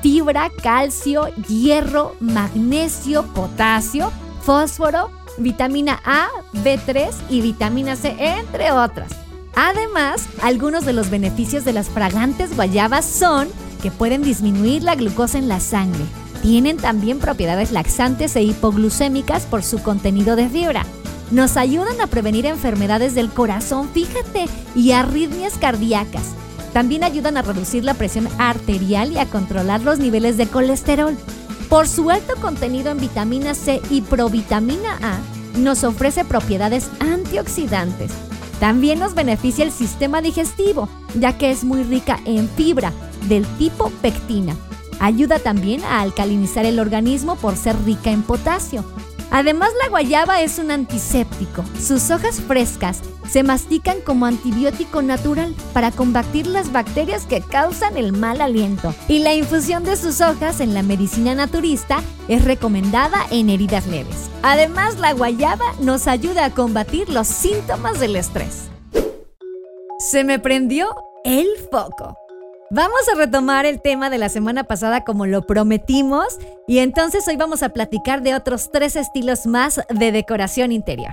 fibra, 0.03 0.51
calcio, 0.63 1.27
hierro, 1.49 2.15
magnesio, 2.21 3.25
potasio, 3.35 4.11
fósforo, 4.43 5.11
vitamina 5.39 6.01
A, 6.05 6.29
B3 6.53 7.11
y 7.31 7.41
vitamina 7.41 7.97
C, 7.97 8.17
entre 8.19 8.73
otras. 8.73 9.13
Además, 9.55 10.29
algunos 10.41 10.85
de 10.85 10.93
los 10.93 11.11
beneficios 11.11 11.65
de 11.65 11.73
las 11.73 11.89
fragantes 11.89 12.55
guayabas 12.55 13.05
son 13.05 13.49
que 13.83 13.91
pueden 13.91 14.23
disminuir 14.23 14.83
la 14.83 14.95
glucosa 14.95 15.39
en 15.39 15.49
la 15.49 15.61
sangre. 15.61 16.05
Tienen 16.43 16.77
también 16.77 17.19
propiedades 17.19 17.73
laxantes 17.73 18.37
e 18.37 18.43
hipoglucémicas 18.43 19.47
por 19.47 19.65
su 19.65 19.83
contenido 19.83 20.37
de 20.37 20.49
fibra. 20.49 20.87
Nos 21.31 21.57
ayudan 21.57 22.01
a 22.01 22.07
prevenir 22.07 22.47
enfermedades 22.47 23.15
del 23.15 23.31
corazón, 23.31 23.89
fíjate, 23.93 24.47
y 24.75 24.93
arritmias 24.93 25.59
cardíacas. 25.59 26.35
También 26.73 27.05
ayudan 27.05 27.37
a 27.37 27.43
reducir 27.43 27.85
la 27.85 27.95
presión 27.95 28.29
arterial 28.39 29.13
y 29.13 29.19
a 29.19 29.27
controlar 29.27 29.83
los 29.83 29.99
niveles 29.99 30.37
de 30.37 30.47
colesterol. 30.47 31.17
Por 31.69 31.89
su 31.89 32.11
alto 32.11 32.35
contenido 32.41 32.91
en 32.91 32.99
vitamina 32.99 33.55
C 33.55 33.81
y 33.91 34.01
provitamina 34.03 34.99
A, 35.03 35.19
nos 35.59 35.85
ofrece 35.85 36.25
propiedades 36.25 36.89
antioxidantes. 37.01 38.13
También 38.61 38.99
nos 38.99 39.15
beneficia 39.15 39.65
el 39.65 39.71
sistema 39.71 40.21
digestivo, 40.21 40.89
ya 41.15 41.37
que 41.39 41.51
es 41.51 41.65
muy 41.65 41.83
rica 41.85 42.21
en 42.25 42.49
fibra 42.49 42.93
del 43.29 43.47
tipo 43.57 43.91
pectina. 44.03 44.57
Ayuda 45.01 45.39
también 45.39 45.85
a 45.85 46.01
alcalinizar 46.01 46.65
el 46.65 46.81
organismo 46.81 47.37
por 47.37 47.57
ser 47.57 47.77
rica 47.85 48.11
en 48.11 48.23
potasio. 48.23 48.85
Además, 49.31 49.71
la 49.83 49.89
guayaba 49.89 50.41
es 50.41 50.59
un 50.59 50.71
antiséptico. 50.71 51.65
Sus 51.81 52.11
hojas 52.11 52.41
frescas 52.41 53.01
se 53.29 53.43
mastican 53.43 54.01
como 54.01 54.27
antibiótico 54.27 55.03
natural 55.03 55.55
para 55.75 55.91
combatir 55.91 56.47
las 56.47 56.73
bacterias 56.73 57.27
que 57.27 57.43
causan 57.43 57.97
el 57.97 58.13
mal 58.13 58.41
aliento. 58.41 58.95
Y 59.07 59.19
la 59.21 59.35
infusión 59.35 59.85
de 59.85 59.97
sus 59.97 60.21
hojas 60.21 60.61
en 60.61 60.75
la 60.75 60.83
medicina 60.83 61.35
naturista 61.35 62.03
es 62.29 62.45
recomendada 62.45 63.27
en 63.31 63.51
heridas 63.51 63.87
leves. 63.87 64.31
Además, 64.43 64.99
la 64.99 65.13
guayaba 65.13 65.75
nos 65.81 66.07
ayuda 66.07 66.47
a 66.47 66.51
combatir 66.51 67.09
los 67.11 67.27
síntomas 67.27 68.01
del 68.01 68.17
estrés. 68.17 68.69
Se 69.99 70.25
me 70.25 70.39
prendió 70.39 70.95
el 71.25 71.49
foco. 71.71 72.17
Vamos 72.71 73.01
a 73.11 73.17
retomar 73.17 73.65
el 73.65 73.81
tema 73.81 74.11
de 74.11 74.19
la 74.19 74.29
semana 74.29 74.65
pasada 74.65 75.03
como 75.03 75.25
lo 75.25 75.47
prometimos 75.47 76.39
y 76.67 76.81
entonces 76.81 77.27
hoy 77.27 77.37
vamos 77.37 77.63
a 77.63 77.71
platicar 77.71 78.21
de 78.21 78.35
otros 78.35 78.71
tres 78.71 78.95
estilos 78.95 79.47
más 79.47 79.81
de 79.89 80.13
decoración 80.13 80.71
interior. 80.71 81.13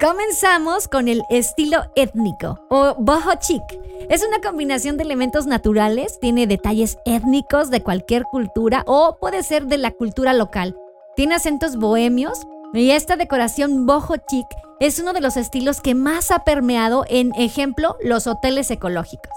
Comenzamos 0.00 0.86
con 0.86 1.08
el 1.08 1.24
estilo 1.28 1.86
étnico 1.96 2.60
o 2.70 2.94
boho 2.98 3.34
chic. 3.40 3.64
Es 4.08 4.24
una 4.24 4.40
combinación 4.40 4.96
de 4.96 5.02
elementos 5.02 5.46
naturales, 5.46 6.20
tiene 6.20 6.46
detalles 6.46 6.98
étnicos 7.04 7.68
de 7.70 7.82
cualquier 7.82 8.22
cultura 8.22 8.84
o 8.86 9.16
puede 9.20 9.42
ser 9.42 9.66
de 9.66 9.78
la 9.78 9.90
cultura 9.90 10.34
local. 10.34 10.76
Tiene 11.16 11.34
acentos 11.34 11.74
bohemios 11.74 12.46
y 12.72 12.92
esta 12.92 13.16
decoración 13.16 13.86
boho 13.86 14.18
chic 14.28 14.46
es 14.78 15.00
uno 15.00 15.14
de 15.14 15.20
los 15.20 15.36
estilos 15.36 15.80
que 15.80 15.96
más 15.96 16.30
ha 16.30 16.44
permeado 16.44 17.04
en, 17.08 17.34
ejemplo, 17.34 17.96
los 18.02 18.28
hoteles 18.28 18.70
ecológicos. 18.70 19.32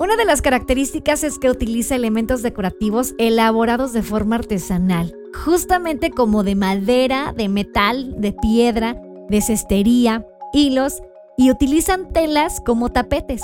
Una 0.00 0.16
de 0.16 0.24
las 0.24 0.42
características 0.42 1.24
es 1.24 1.40
que 1.40 1.50
utiliza 1.50 1.96
elementos 1.96 2.40
decorativos 2.42 3.14
elaborados 3.18 3.92
de 3.92 4.02
forma 4.02 4.36
artesanal, 4.36 5.12
justamente 5.44 6.10
como 6.12 6.44
de 6.44 6.54
madera, 6.54 7.34
de 7.36 7.48
metal, 7.48 8.14
de 8.20 8.32
piedra, 8.32 8.96
de 9.28 9.40
cestería, 9.40 10.24
hilos 10.52 11.02
y 11.36 11.50
utilizan 11.50 12.12
telas 12.12 12.60
como 12.64 12.90
tapetes. 12.90 13.42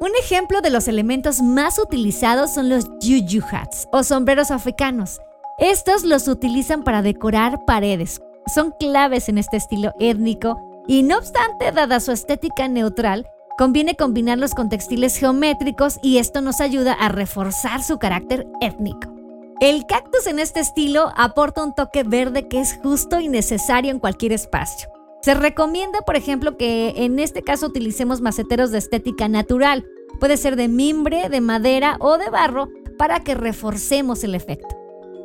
Un 0.00 0.10
ejemplo 0.20 0.60
de 0.62 0.70
los 0.70 0.88
elementos 0.88 1.40
más 1.40 1.78
utilizados 1.78 2.52
son 2.52 2.68
los 2.68 2.86
juju 3.00 3.46
hats 3.52 3.86
o 3.92 4.02
sombreros 4.02 4.50
africanos. 4.50 5.20
Estos 5.58 6.02
los 6.02 6.26
utilizan 6.26 6.82
para 6.82 7.02
decorar 7.02 7.64
paredes. 7.66 8.20
Son 8.52 8.72
claves 8.80 9.28
en 9.28 9.38
este 9.38 9.58
estilo 9.58 9.92
étnico 10.00 10.60
y 10.88 11.04
no 11.04 11.18
obstante, 11.18 11.70
dada 11.70 12.00
su 12.00 12.10
estética 12.10 12.66
neutral, 12.66 13.28
Conviene 13.56 13.94
combinarlos 13.94 14.52
con 14.52 14.68
textiles 14.68 15.16
geométricos 15.16 16.00
y 16.02 16.18
esto 16.18 16.40
nos 16.40 16.60
ayuda 16.60 16.92
a 16.92 17.08
reforzar 17.08 17.84
su 17.84 17.98
carácter 17.98 18.48
étnico. 18.60 19.14
El 19.60 19.86
cactus 19.86 20.26
en 20.26 20.40
este 20.40 20.58
estilo 20.58 21.12
aporta 21.16 21.62
un 21.62 21.72
toque 21.72 22.02
verde 22.02 22.48
que 22.48 22.60
es 22.60 22.76
justo 22.82 23.20
y 23.20 23.28
necesario 23.28 23.92
en 23.92 24.00
cualquier 24.00 24.32
espacio. 24.32 24.88
Se 25.22 25.34
recomienda, 25.34 26.00
por 26.00 26.16
ejemplo, 26.16 26.56
que 26.56 26.94
en 26.96 27.20
este 27.20 27.42
caso 27.42 27.66
utilicemos 27.66 28.20
maceteros 28.20 28.72
de 28.72 28.78
estética 28.78 29.28
natural. 29.28 29.86
Puede 30.18 30.36
ser 30.36 30.56
de 30.56 30.66
mimbre, 30.66 31.28
de 31.28 31.40
madera 31.40 31.96
o 32.00 32.18
de 32.18 32.30
barro 32.30 32.68
para 32.98 33.20
que 33.20 33.36
reforcemos 33.36 34.24
el 34.24 34.34
efecto. 34.34 34.76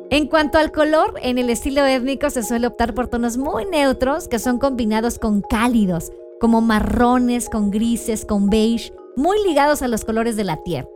En 0.08 0.28
cuanto 0.28 0.58
al 0.58 0.70
color, 0.70 1.14
en 1.20 1.38
el 1.38 1.50
estilo 1.50 1.84
étnico 1.84 2.30
se 2.30 2.44
suele 2.44 2.68
optar 2.68 2.94
por 2.94 3.08
tonos 3.08 3.36
muy 3.36 3.64
neutros 3.66 4.28
que 4.28 4.38
son 4.38 4.58
combinados 4.58 5.18
con 5.18 5.40
cálidos, 5.40 6.12
como 6.40 6.60
marrones, 6.60 7.48
con 7.48 7.70
grises, 7.70 8.24
con 8.24 8.48
beige, 8.48 8.92
muy 9.16 9.36
ligados 9.46 9.82
a 9.82 9.88
los 9.88 10.04
colores 10.04 10.36
de 10.36 10.44
la 10.44 10.56
tierra. 10.56 10.88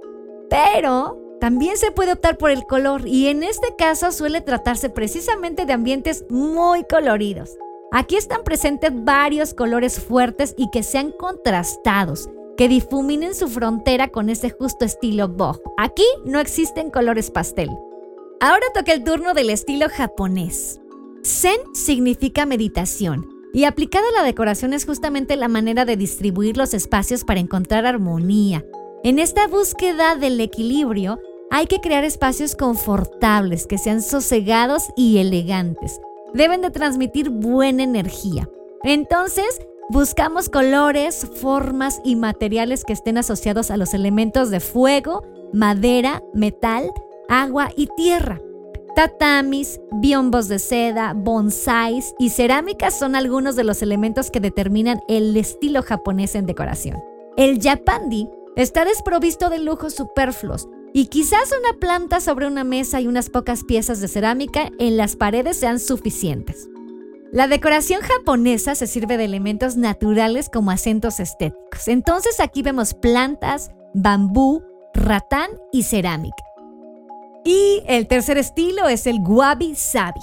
Pero 0.51 1.21
también 1.41 1.77
se 1.77 1.91
puede 1.91 2.13
optar 2.13 2.39
por 2.39 2.51
el 2.51 2.65
color 2.65 3.07
y 3.07 3.29
en 3.29 3.43
este 3.43 3.77
caso 3.77 4.11
suele 4.11 4.41
tratarse 4.41 4.89
precisamente 4.89 5.67
de 5.67 5.75
ambientes 5.75 6.25
muy 6.31 6.85
coloridos. 6.85 7.51
Aquí 7.93 8.17
están 8.17 8.43
presentes 8.43 8.93
varios 9.05 9.55
colores 9.55 10.01
fuertes 10.01 10.55
y 10.57 10.71
que 10.71 10.83
sean 10.83 11.13
contrastados, 11.13 12.31
que 12.57 12.69
difuminen 12.69 13.35
su 13.35 13.49
frontera 13.49 14.09
con 14.09 14.31
ese 14.31 14.51
justo 14.51 14.85
estilo 14.85 15.29
boho. 15.29 15.61
Aquí 15.77 16.07
no 16.25 16.41
existen 16.41 16.91
colores 16.91 17.31
pastel. 17.31 17.71
Ahora 18.41 18.67
toca 18.75 18.93
el 18.93 19.05
turno 19.05 19.35
del 19.35 19.51
estilo 19.51 19.89
japonés. 19.89 20.81
Zen 21.23 21.59
significa 21.75 22.47
meditación 22.47 23.34
y 23.55 23.65
aplicada 23.65 24.05
la 24.17 24.25
decoración 24.25 24.75
es 24.75 24.85
justamente 24.85 25.37
la 25.37 25.47
manera 25.47 25.85
de 25.85 25.97
distribuir 25.97 26.57
los 26.57 26.75
espacios 26.75 27.25
para 27.25 27.39
encontrar 27.39 27.87
armonía. 27.87 28.65
En 29.05 29.21
esta 29.21 29.47
búsqueda 29.47 30.17
del 30.17 30.41
equilibrio, 30.41 31.21
hay 31.53 31.67
que 31.67 31.81
crear 31.81 32.03
espacios 32.03 32.57
confortables, 32.57 33.69
que 33.69 33.79
sean 33.79 34.03
sosegados 34.03 34.89
y 34.97 35.19
elegantes. 35.19 36.01
Deben 36.35 36.63
de 36.63 36.73
transmitir 36.73 37.31
buena 37.31 37.85
energía. 37.85 38.51
Entonces, 38.83 39.61
buscamos 39.89 40.49
colores, 40.49 41.29
formas 41.35 42.01
y 42.05 42.17
materiales 42.17 42.85
que 42.85 42.93
estén 42.93 43.19
asociados 43.19 43.71
a 43.71 43.77
los 43.77 43.95
elementos 43.95 44.51
de 44.51 44.59
fuego, 44.59 45.23
madera, 45.53 46.25
metal, 46.35 46.91
agua 47.29 47.71
y 47.77 47.87
tierra. 47.97 48.41
Tatamis, 48.95 49.81
biombos 49.91 50.47
de 50.47 50.61
seda, 50.61 51.15
bonsáis 51.17 52.15
y 52.19 52.31
cerámicas 52.31 52.97
son 52.97 53.17
algunos 53.17 53.57
de 53.57 53.65
los 53.65 53.83
elementos 53.83 54.31
que 54.31 54.39
determinan 54.39 55.01
el 55.09 55.37
estilo 55.37 55.83
japonés 55.83 56.37
en 56.37 56.47
decoración. 56.47 57.03
El 57.37 57.61
japandi 57.61 58.29
está 58.55 58.85
desprovisto 58.85 59.51
de 59.51 59.59
lujos 59.59 59.95
superfluos 59.95 60.69
y 60.93 61.07
quizás 61.07 61.51
una 61.61 61.77
planta 61.81 62.21
sobre 62.21 62.47
una 62.47 62.63
mesa 62.63 63.01
y 63.01 63.09
unas 63.09 63.31
pocas 63.31 63.65
piezas 63.65 64.01
de 64.01 64.07
cerámica 64.07 64.71
en 64.79 64.97
las 64.97 65.17
paredes 65.17 65.57
sean 65.57 65.81
suficientes. 65.81 66.69
La 67.33 67.49
decoración 67.49 68.01
japonesa 68.01 68.77
se 68.77 68.87
sirve 68.87 69.17
de 69.17 69.25
elementos 69.25 69.77
naturales 69.77 70.49
como 70.49 70.71
acentos 70.71 71.19
estéticos. 71.19 71.89
Entonces 71.89 72.39
aquí 72.39 72.63
vemos 72.63 72.95
plantas, 72.95 73.73
bambú, 73.93 74.63
ratán 74.95 75.51
y 75.73 75.83
cerámica. 75.83 76.45
Y 77.45 77.83
el 77.87 78.09
tercer 78.09 78.39
estilo 78.39 78.89
es 78.89 79.07
el 79.07 79.21
wabi 79.21 79.75
sabi. 79.75 80.21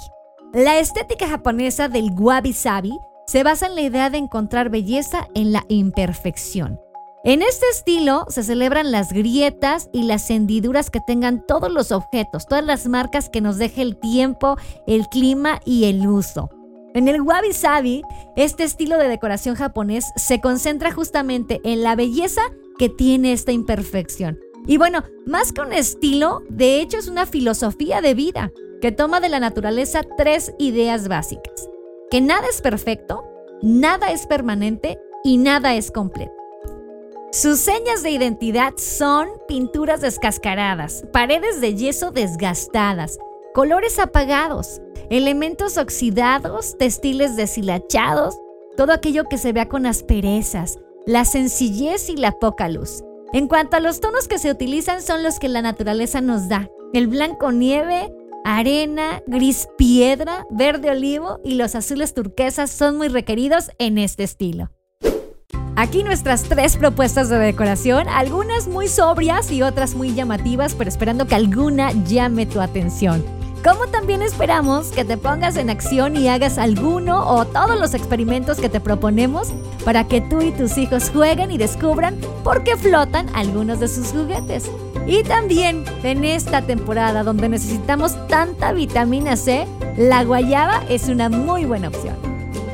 La 0.53 0.79
estética 0.79 1.27
japonesa 1.27 1.87
del 1.87 2.11
wabi 2.17 2.51
sabi 2.51 2.97
se 3.27 3.43
basa 3.43 3.67
en 3.67 3.75
la 3.75 3.81
idea 3.81 4.09
de 4.09 4.17
encontrar 4.17 4.69
belleza 4.69 5.27
en 5.35 5.51
la 5.51 5.63
imperfección. 5.67 6.81
En 7.23 7.43
este 7.43 7.67
estilo 7.69 8.25
se 8.29 8.41
celebran 8.41 8.91
las 8.91 9.13
grietas 9.13 9.87
y 9.93 10.03
las 10.03 10.27
hendiduras 10.31 10.89
que 10.89 10.99
tengan 10.99 11.45
todos 11.45 11.71
los 11.71 11.91
objetos, 11.91 12.47
todas 12.47 12.65
las 12.65 12.87
marcas 12.87 13.29
que 13.29 13.41
nos 13.41 13.57
deje 13.57 13.83
el 13.83 13.97
tiempo, 13.97 14.57
el 14.87 15.07
clima 15.07 15.61
y 15.63 15.85
el 15.85 16.07
uso. 16.07 16.49
En 16.95 17.07
el 17.07 17.21
wabi 17.21 17.53
sabi, 17.53 18.01
este 18.35 18.63
estilo 18.63 18.97
de 18.97 19.07
decoración 19.07 19.55
japonés 19.55 20.05
se 20.15 20.41
concentra 20.41 20.91
justamente 20.91 21.61
en 21.63 21.83
la 21.83 21.95
belleza 21.95 22.41
que 22.79 22.89
tiene 22.89 23.31
esta 23.31 23.51
imperfección 23.51 24.39
Y 24.67 24.77
bueno, 24.77 25.03
más 25.25 25.51
que 25.51 25.61
un 25.61 25.73
estilo, 25.73 26.43
de 26.49 26.81
hecho 26.81 26.97
es 26.97 27.07
una 27.07 27.25
filosofía 27.25 28.01
de 28.01 28.13
vida 28.13 28.51
que 28.81 28.91
toma 28.91 29.19
de 29.19 29.29
la 29.29 29.39
naturaleza 29.39 30.01
tres 30.17 30.53
ideas 30.59 31.07
básicas. 31.07 31.69
Que 32.09 32.21
nada 32.21 32.47
es 32.49 32.61
perfecto, 32.61 33.23
nada 33.61 34.11
es 34.11 34.27
permanente 34.27 34.99
y 35.23 35.37
nada 35.37 35.75
es 35.75 35.91
completo. 35.91 36.33
Sus 37.31 37.59
señas 37.59 38.03
de 38.03 38.11
identidad 38.11 38.73
son 38.75 39.29
pinturas 39.47 40.01
descascaradas, 40.01 41.05
paredes 41.13 41.61
de 41.61 41.75
yeso 41.75 42.11
desgastadas, 42.11 43.19
colores 43.53 43.99
apagados, 43.99 44.81
elementos 45.09 45.77
oxidados, 45.77 46.77
textiles 46.77 47.37
deshilachados, 47.37 48.37
todo 48.75 48.91
aquello 48.91 49.25
que 49.29 49.37
se 49.37 49.53
vea 49.53 49.69
con 49.69 49.85
asperezas, 49.85 50.79
la 51.05 51.23
sencillez 51.23 52.09
y 52.09 52.17
la 52.17 52.33
poca 52.33 52.67
luz. 52.67 53.01
En 53.33 53.47
cuanto 53.47 53.77
a 53.77 53.79
los 53.79 54.01
tonos 54.01 54.27
que 54.27 54.37
se 54.37 54.51
utilizan 54.51 55.01
son 55.01 55.23
los 55.23 55.39
que 55.39 55.47
la 55.47 55.61
naturaleza 55.61 56.19
nos 56.19 56.49
da. 56.49 56.67
El 56.93 57.07
blanco 57.07 57.53
nieve, 57.53 58.11
arena, 58.43 59.21
gris 59.25 59.69
piedra, 59.77 60.45
verde 60.49 60.91
olivo 60.91 61.39
y 61.41 61.55
los 61.55 61.75
azules 61.75 62.13
turquesas 62.13 62.69
son 62.69 62.97
muy 62.97 63.07
requeridos 63.07 63.71
en 63.79 63.97
este 63.97 64.23
estilo. 64.23 64.69
Aquí 65.77 66.03
nuestras 66.03 66.43
tres 66.43 66.75
propuestas 66.75 67.29
de 67.29 67.37
decoración, 67.37 68.09
algunas 68.09 68.67
muy 68.67 68.89
sobrias 68.89 69.49
y 69.49 69.61
otras 69.61 69.95
muy 69.95 70.13
llamativas, 70.13 70.75
pero 70.75 70.89
esperando 70.89 71.25
que 71.25 71.35
alguna 71.35 71.93
llame 72.03 72.45
tu 72.45 72.59
atención. 72.59 73.23
Como 73.63 73.85
también 73.87 74.23
esperamos 74.23 74.87
que 74.87 75.05
te 75.05 75.17
pongas 75.17 75.55
en 75.55 75.69
acción 75.69 76.15
y 76.15 76.27
hagas 76.29 76.57
alguno 76.57 77.23
o 77.27 77.45
todos 77.45 77.79
los 77.79 77.93
experimentos 77.93 78.57
que 78.59 78.69
te 78.69 78.79
proponemos 78.79 79.53
para 79.85 80.07
que 80.07 80.19
tú 80.19 80.41
y 80.41 80.51
tus 80.51 80.79
hijos 80.79 81.11
jueguen 81.11 81.51
y 81.51 81.59
descubran 81.59 82.17
por 82.43 82.63
qué 82.63 82.75
flotan 82.75 83.27
algunos 83.35 83.79
de 83.79 83.87
sus 83.87 84.07
juguetes. 84.07 84.69
Y 85.05 85.23
también 85.23 85.83
en 86.03 86.25
esta 86.25 86.63
temporada 86.63 87.23
donde 87.23 87.49
necesitamos 87.49 88.15
tanta 88.27 88.71
vitamina 88.73 89.35
C, 89.35 89.67
la 89.95 90.23
guayaba 90.23 90.83
es 90.89 91.07
una 91.07 91.29
muy 91.29 91.65
buena 91.65 91.89
opción. 91.89 92.30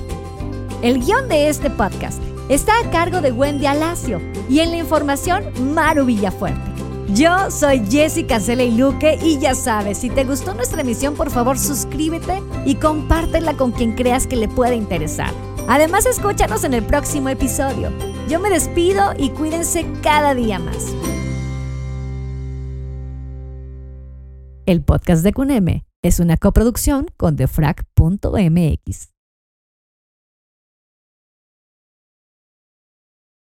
El 0.83 1.05
guion 1.05 1.29
de 1.29 1.51
este 1.51 1.69
podcast 1.69 2.23
está 2.49 2.73
a 2.81 2.91
cargo 2.91 3.21
de 3.21 3.33
Wendy 3.33 3.67
Alacio 3.67 4.19
y 4.49 4.61
en 4.61 4.71
la 4.71 4.79
información 4.79 5.45
Maru 5.75 6.07
Villafuerte. 6.07 6.59
Yo 7.13 7.51
soy 7.51 7.85
Jessica 7.91 8.41
Cele 8.41 8.71
Luque 8.71 9.19
y 9.23 9.39
ya 9.39 9.55
sabes, 9.55 9.99
si 9.99 10.09
te 10.09 10.25
gustó 10.25 10.55
nuestra 10.55 10.81
emisión, 10.81 11.17
por 11.17 11.31
favor 11.31 11.59
suscríbete 11.59 12.43
y 12.65 12.77
compártela 12.77 13.59
con 13.59 13.73
quien 13.73 13.95
creas 13.95 14.27
que 14.27 14.37
le 14.37 14.49
pueda 14.49 14.75
interesar. 14.75 15.35
Además, 15.69 16.07
escúchanos 16.07 16.65
en 16.65 16.73
el 16.73 16.83
próximo 16.83 17.29
episodio. 17.29 17.91
Yo 18.31 18.41
me 18.41 18.49
despido 18.49 19.13
y 19.19 19.29
cuídense 19.31 19.85
cada 20.03 20.35
día 20.35 20.59
más. 20.59 20.95
El 24.65 24.83
podcast 24.83 25.23
de 25.25 25.35
Cuneme 25.35 25.85
es 26.01 26.21
una 26.21 26.39
coproducción 26.39 27.09
con 27.19 27.37
defrag.mx. 27.37 29.11